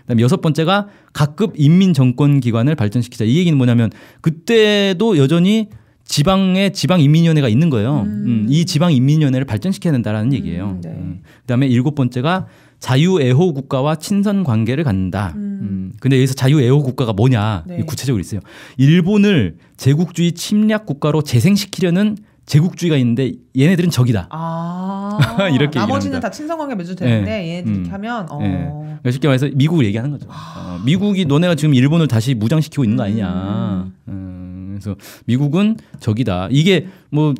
그다음에 0.02 0.22
여섯 0.22 0.40
번째가 0.40 0.88
각급 1.12 1.54
인민 1.56 1.92
정권 1.92 2.40
기관을 2.40 2.74
발전시키자. 2.74 3.24
이 3.24 3.36
얘기는 3.36 3.56
뭐냐면 3.56 3.90
그때도 4.20 5.18
여전히 5.18 5.68
지방에 6.04 6.70
지방 6.70 7.00
인민위원회가 7.00 7.48
있는 7.48 7.68
거예요. 7.68 8.02
음, 8.06 8.46
이 8.48 8.64
지방 8.64 8.92
인민위원회를 8.92 9.44
발전시켜야 9.44 9.92
된다라는 9.92 10.32
얘기예요. 10.32 10.78
네. 10.82 10.88
음. 10.88 11.20
그다음에 11.42 11.66
일곱 11.66 11.94
번째가 11.94 12.46
자유애호 12.80 13.54
국가와 13.54 13.96
친선 13.96 14.44
관계를 14.44 14.84
갖는다. 14.84 15.32
음. 15.36 15.92
근데 16.00 16.16
여기서 16.16 16.34
자유애호 16.34 16.82
국가가 16.82 17.12
뭐냐? 17.12 17.64
네. 17.66 17.82
구체적으로 17.84 18.20
있어요. 18.20 18.40
일본을 18.76 19.56
제국주의 19.76 20.32
침략 20.32 20.86
국가로 20.86 21.22
재생시키려는 21.22 22.16
제국주의가 22.46 22.96
있는데 22.96 23.32
얘네들은 23.58 23.90
적이다. 23.90 24.28
아, 24.30 25.18
이렇게 25.52 25.78
나머지는 25.78 26.16
얘기합니다. 26.16 26.20
다 26.20 26.30
친선관계 26.30 26.76
맺어도 26.76 26.96
되는데 26.96 27.30
네. 27.30 27.48
얘네들 27.48 27.72
이렇게 27.72 27.90
음. 27.90 27.92
하면 27.92 28.26
어. 28.30 28.38
예. 28.42 28.48
그러니까 28.48 29.10
쉽게 29.10 29.28
말해서 29.28 29.48
미국을 29.54 29.84
얘기하는 29.84 30.10
거죠. 30.10 30.26
어, 30.30 30.80
미국이 30.84 31.26
너네가 31.26 31.56
지금 31.56 31.74
일본을 31.74 32.08
다시 32.08 32.34
무장시키고 32.34 32.84
있는 32.84 32.96
거 32.96 33.02
아니냐. 33.04 33.90
음, 34.08 34.78
그래서 34.80 34.96
미국은 35.26 35.76
적이다. 36.00 36.48
이게 36.50 36.86
뭐 37.10 37.34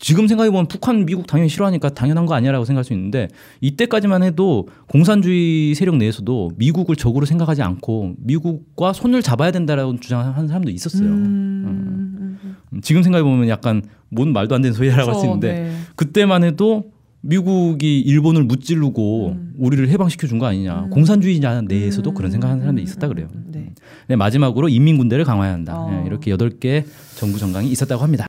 지금 0.00 0.26
생각해 0.26 0.50
보면 0.50 0.66
북한 0.66 1.04
미국 1.04 1.26
당연히 1.26 1.50
싫어하니까 1.50 1.90
당연한 1.90 2.24
거 2.24 2.34
아니야라고 2.34 2.64
생각할 2.64 2.84
수 2.84 2.92
있는데 2.94 3.28
이때까지만 3.60 4.22
해도 4.22 4.66
공산주의 4.88 5.74
세력 5.74 5.96
내에서도 5.96 6.52
미국을 6.56 6.96
적으로 6.96 7.26
생각하지 7.26 7.62
않고 7.62 8.14
미국과 8.18 8.94
손을 8.94 9.22
잡아야 9.22 9.50
된다라고 9.50 10.00
주장하는 10.00 10.48
사람도 10.48 10.70
있었어요. 10.70 11.06
음, 11.06 12.38
음, 12.42 12.56
음, 12.72 12.80
지금 12.80 13.02
생각해 13.02 13.22
보면 13.22 13.48
약간 13.50 13.82
뭔 14.08 14.32
말도 14.32 14.54
안 14.54 14.62
되는 14.62 14.72
소리라고 14.74 15.10
할 15.10 15.14
수. 15.20 15.26
있는데 15.26 15.52
네. 15.52 15.72
그때만 15.96 16.44
해도 16.44 16.92
미국이 17.22 18.00
일본을 18.00 18.44
무찌르고 18.44 19.36
우리를 19.58 19.86
해방시켜 19.90 20.26
준 20.26 20.38
거 20.38 20.46
아니냐. 20.46 20.86
공산주의자 20.90 21.60
내에서도 21.60 22.14
그런 22.14 22.30
생각하는 22.30 22.60
사람들이 22.62 22.82
있었다 22.84 23.06
그래요. 23.08 23.28
음, 23.34 23.44
네. 23.52 23.74
네, 24.08 24.16
마지막으로 24.16 24.70
인민군대를 24.70 25.26
강화해야 25.26 25.52
한다. 25.52 25.78
어. 25.78 25.90
네, 25.90 26.02
이렇게 26.06 26.30
여덟 26.30 26.48
개 26.48 26.84
정부 27.16 27.38
정강이 27.38 27.68
있었다고 27.70 28.02
합니다. 28.02 28.24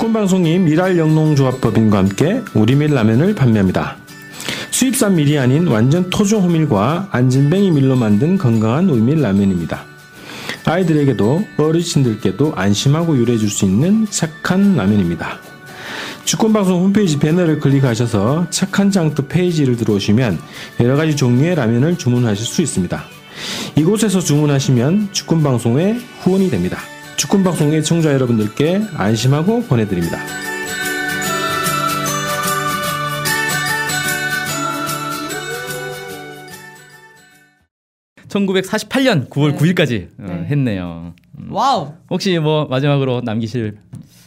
주권방송이 0.00 0.60
미랄영농조합법인과 0.60 1.98
함께 1.98 2.40
우리밀 2.54 2.94
라면을 2.94 3.34
판매합니다. 3.34 3.98
수입산 4.70 5.16
밀이 5.16 5.38
아닌 5.38 5.66
완전 5.66 6.08
토종 6.08 6.42
호밀과 6.42 7.08
안진뱅이 7.10 7.70
밀로 7.70 7.96
만든 7.96 8.38
건강한 8.38 8.88
우리밀 8.88 9.20
라면입니다. 9.20 9.84
아이들에게도 10.64 11.44
어르신들께도 11.58 12.54
안심하고 12.56 13.18
요리해줄 13.18 13.50
수 13.50 13.66
있는 13.66 14.06
착한 14.08 14.74
라면입니다. 14.74 15.38
주권방송 16.24 16.82
홈페이지 16.82 17.18
배너를 17.18 17.60
클릭하셔서 17.60 18.46
착한 18.48 18.90
장터 18.90 19.26
페이지를 19.26 19.76
들어오시면 19.76 20.38
여러가지 20.80 21.14
종류의 21.14 21.56
라면을 21.56 21.98
주문하실 21.98 22.46
수 22.46 22.62
있습니다. 22.62 23.04
이곳에서 23.76 24.20
주문하시면 24.20 25.10
주권방송의 25.12 26.00
후원이 26.22 26.48
됩니다. 26.48 26.78
주권방송 27.20 27.84
애청자 27.84 28.14
여러분들께 28.14 28.80
안심하고 28.96 29.64
보내드립니다. 29.64 30.16
1948년 38.28 39.28
9월 39.28 39.52
네. 39.52 39.58
9일까지 39.58 40.08
어, 40.18 40.32
네. 40.32 40.46
했네요. 40.46 41.12
음. 41.38 41.48
Wow. 41.50 41.92
혹시 42.08 42.38
뭐 42.38 42.64
마지막으로 42.64 43.20
남기실 43.20 43.76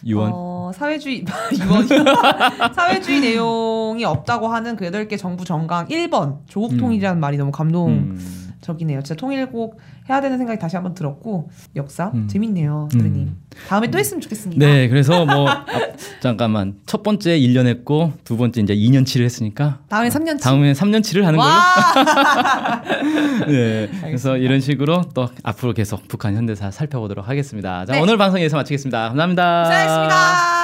유언? 0.06 0.30
어, 0.32 0.72
사회주의 0.76 1.26
유언 1.66 1.88
사회주의 2.76 3.22
내용이 3.22 4.06
없다고 4.06 4.50
하는 4.50 4.76
그 4.76 4.86
여덟 4.86 5.08
개 5.08 5.18
정부 5.18 5.46
정강 5.46 5.88
1번 5.88 6.42
조국 6.48 6.78
통일이라는 6.78 7.20
말이 7.20 7.38
너무 7.38 7.52
감동 7.52 8.20
적이네요. 8.64 9.00
음. 9.00 9.04
진짜 9.04 9.20
통일 9.20 9.46
꼭 9.52 9.80
해야 10.10 10.20
되는 10.22 10.38
생각이 10.40 10.58
다시 10.60 10.76
한번 10.76 10.96
들었고 10.96 11.50
역사 11.76 12.12
음. 12.16 12.28
재밌네요, 12.28 12.86
음. 12.86 12.90
선생님. 12.90 13.36
다음에 13.68 13.92
또 13.92 14.00
했으면 14.00 14.22
좋겠습니다. 14.22 14.66
네, 14.66 14.88
그래서 14.88 15.26
뭐 15.26 15.48
앞- 15.48 15.68
잠깐만 16.22 16.76
첫 16.88 17.04
번째 17.04 17.38
1년 17.40 17.68
했고 17.68 18.14
두 18.24 18.38
번째 18.38 18.62
이제 18.62 18.76
2년치를 18.76 19.24
했으니까 19.26 19.80
다음에 19.90 20.10
3년치. 20.10 20.42
다음에 20.42 20.74
3년치를 20.74 21.22
하는 21.24 21.38
걸로. 21.38 21.50
와. 21.50 22.82
네, 23.48 23.88
그래서 24.02 24.32
알겠습니다. 24.32 24.38
이런 24.38 24.60
식으로 24.62 25.04
또 25.14 25.30
앞으로 25.44 25.74
계속 25.74 26.08
북한 26.08 26.36
현대사 26.36 26.72
살펴보도록 26.72 27.28
하겠습니다. 27.28 27.86
자, 27.86 27.94
네. 27.94 28.02
오늘 28.02 28.18
방송 28.18 28.40
여기서 28.40 28.58
마치겠습니다. 28.58 29.10
감사합니다. 29.10 29.64
고생하셨습니다. 29.64 30.63